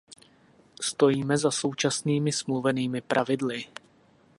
Stojíme 0.81 1.37
za 1.37 1.51
současnými 1.51 2.31
smluvenými 2.31 3.01
pravidly. 3.01 3.65